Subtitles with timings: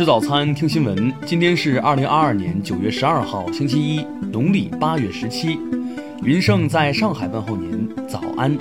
[0.00, 1.14] 吃早餐，听新闻。
[1.26, 5.58] 今天是二零二二年九月十二号，星期一，农历八月十七。
[6.22, 8.56] 云盛在上海问候您，早安。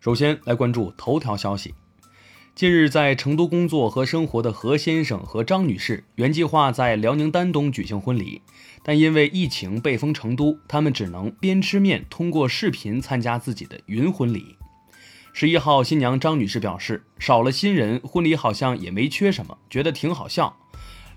[0.00, 1.72] 首先来关注头条消息。
[2.56, 8.42] 近日，在成都工作和生活的何先生和张女士原计划在辽宁丹东举行婚礼，
[8.82, 14.56] 但因为疫情被封成都，他们只能边吃面通过视频参加自己的云婚礼。
[15.34, 20.54] 十一号，新娘张女士表示，少了新人，婚礼好像也没缺什么，觉得挺好笑。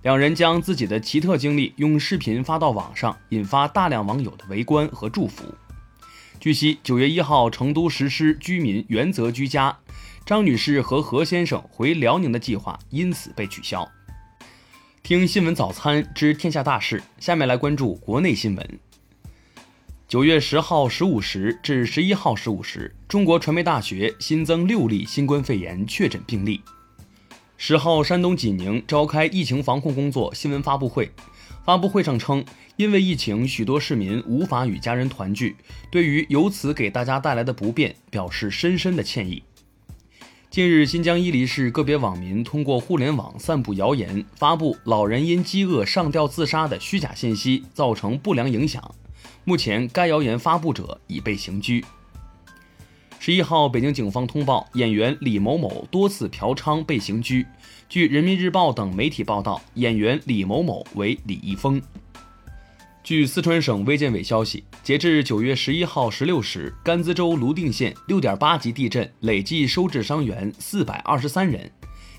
[0.04, 5.44] 两人将自己的奇特经历用视频发到网上，引发大量网友的围观和祝福。
[6.40, 9.78] 据悉，九月一号，成都实施居民原则居家。
[10.26, 13.88] 张女士和何先生回辽宁的计划因此被取消。
[15.04, 18.80] 听新闻早餐知天下大事，下面来关注国内新闻。
[20.08, 26.62] 九月十号十五时至十一号十五时，中国传媒大学新增六例新冠肺炎确诊病例。
[27.58, 31.12] 十号，山东济宁召开疫情防控工作新闻发布会，
[31.66, 32.46] 发布会上称，
[32.76, 35.56] 因为疫情，许多市民无法与家人团聚，
[35.90, 39.42] 对于由此给大家带来的不便，表示深深的歉意。
[40.52, 48.94] 近日，新疆伊犁市个别网民通过互联网散布谣言，发布老人因饥饿上吊自杀的虚假信息，造成不良影响。
[49.48, 51.86] 目前，该谣言发布者已被刑拘。
[53.20, 57.46] 十一号，北京警方通报，演员李某某多次嫖娼被刑拘。
[57.88, 61.80] 据人民日报等媒体报道，演员李某某为李易峰。
[63.04, 71.70] 据四川省卫健委消息，截至九月十一号十六时，甘孜州泸定县六点八级地震累计收治伤员四百二十三人，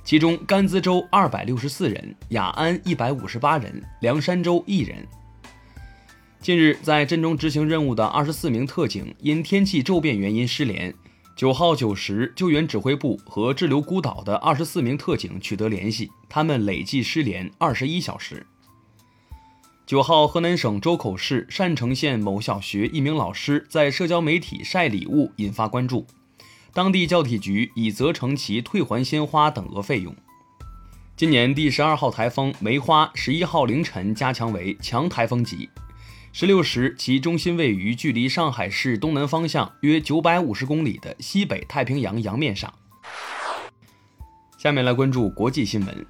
[0.05, 5.05] 其中甘孜州二百六十四人，雅安一百五十八人，凉山州一人。
[6.47, 10.95] 近日，在震中执行任务的二十四名特警因天气骤变原因失联，
[11.35, 18.47] 九号九时，救援指挥部和滞留孤岛的二十四名特警取得联系，他们累计失联二十一小时。
[19.85, 26.07] 九号，河南省周口市单城县某小学一名老师在社交媒体晒礼物，引发关注。
[26.73, 30.15] 当地教体局已责成其退还鲜花等额费用。
[31.17, 35.69] 今年第十二号台风梅花，十一号凌晨加强为强台风级。
[36.39, 42.71] 十六时，其中心位于距离上海市东南方向约九百五十公里的西北太平洋洋面上。
[44.59, 46.07] 下面来关注国际新闻。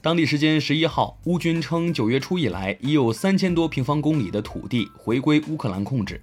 [0.00, 6.18] 当地时间十一号，乌军称九月初以来已有三千多平方公里的土地回归乌克兰控制。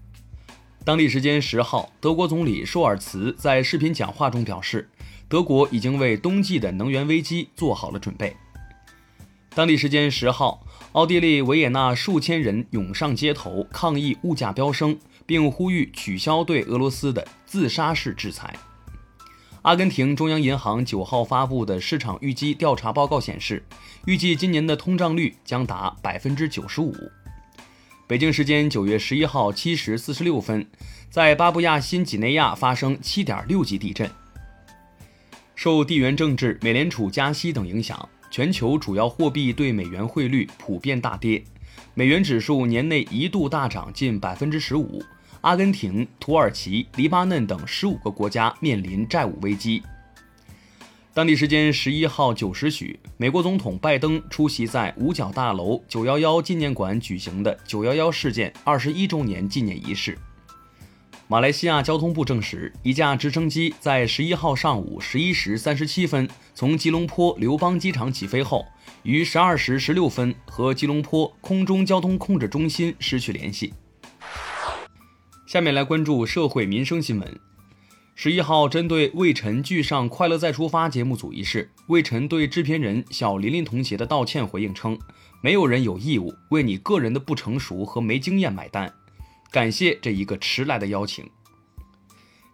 [0.84, 4.90] 当地时间十号，德国总理舒尔茨在视频讲话中表示，
[5.28, 8.36] 德国已经为冬季的能源危机做好了准备。
[9.60, 18.56] 当地时间十号，奥地利维也纳数千人涌上街头抗议物价飙升，并呼吁取消对俄罗斯的自杀式制裁。
[19.64, 23.62] 阿根廷中央银行九号发布的市场预期调查报告显示，
[24.06, 26.96] 预计今年的通胀率将达百分之九十五。
[28.08, 30.66] 北京时间九月十一号七时四十六分，
[31.10, 34.10] 在巴布亚新几内亚发生七点六级地震。
[35.54, 41.44] 受地缘政治、美联储加息等影响，全球主要货币对美元汇率普遍大跌，
[41.94, 45.02] 美元指数年内一度大涨近百分之十五。
[45.42, 49.82] 阿根廷、土耳其、黎巴嫩等十五个国家面临债务危机。
[51.14, 60.18] 当地时间十一号九时许，美国总统拜登出席在五角大楼九幺幺纪念馆举行的九幺幺事件二十一周年纪念仪式。
[61.32, 68.66] 马来西亚交通部证实，一架直升机在十一号上午十一时三十七分从吉隆坡刘邦机场起飞后，
[69.04, 73.72] 于十二时十六分和吉隆坡空中交通控制中心失去联系。
[75.46, 77.40] 下面来关注社会民生新闻。
[78.16, 84.98] 十一号，针对魏晨拒上《快乐再出发》节目组一事，魏晨对制片人小林林同学的道歉回应称
[85.44, 88.92] ：“没有人有义务为你个人的不成熟和没经验买单，
[89.52, 91.30] 感谢这一个迟来的邀请。”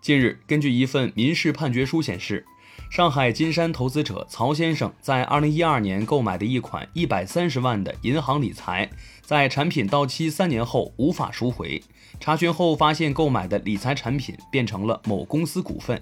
[0.01, 2.45] 近日，根据一份民事判决书显示，
[2.91, 8.87] 上海金山投资者曹先生在二零一二年购买的一款一百三十万的银行理财，
[9.21, 11.81] 在产品到期三年后无法赎回。
[12.19, 16.01] 查询后发现，购买的理财产品变成了某公司股份。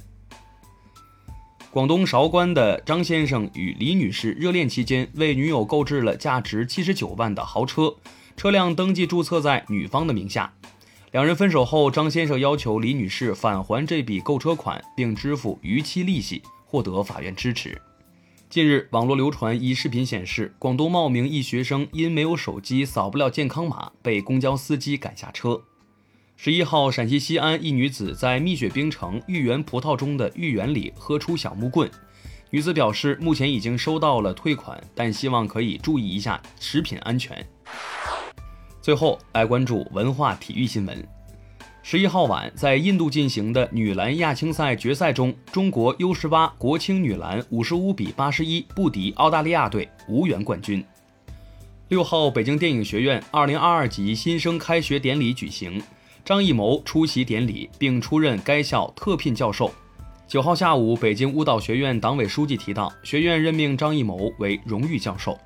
[1.72, 7.96] 广东韶关的张先生与李女士热恋期间，为女友购置了价值七十九万的豪车，
[8.36, 10.54] 车辆登记注册在女方的名下。
[11.14, 17.80] 两人分手后，张先生要求李女士返还这笔购车款，并支付逾期利息，获得法院支持。
[18.50, 25.62] 近日，网络流传一视频显示，广东茂名一学生因没有手机扫不了健康码，被公交司机赶下车。
[26.36, 31.88] 十一号，陕西西安一女子在蜜雪冰城芋圆葡萄中的芋圆里喝出小木棍。
[32.50, 37.48] 女子表示，目前已经收到了退款，但希望可以注意一下食品安全。
[38.84, 41.08] 最后来关注文化体育新闻。
[41.84, 50.84] 十一号晚，在印度进行的女篮亚青赛决赛中，中国 U 十八国青女篮五十五比八十一不敌澳大利亚队，无缘冠军。
[51.88, 55.82] 六号，北京电影学院二零二二级新生开学典礼举行。
[56.26, 59.72] 张艺谋出席典礼并出任该校特聘教授。
[60.28, 65.40] 九号下午，北京舞蹈学院党委书记提到，学院任命张艺谋为荣誉教授。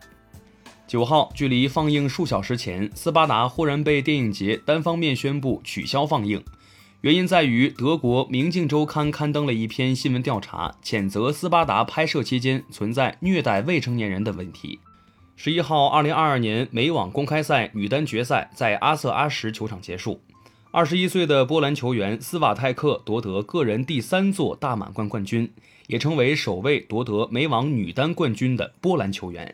[0.88, 6.42] 九号，距离放映数小时前，《斯巴达》忽然被电影节单方面宣布取消放映，
[7.02, 14.80] 原因在于德国《明镜周刊》刊登了一篇新闻调查，谴责《斯巴达》拍摄期间存在虐待未成年人的问题。
[15.36, 20.22] 十一号，二零二二年美网公开赛女单决赛在阿瑟阿什球场结束。
[20.72, 25.52] 二十一岁的波兰球员斯瓦泰克夺得个人第三座大满贯冠军，
[25.88, 29.54] 也成为首位夺得美网女单冠军的波兰球员。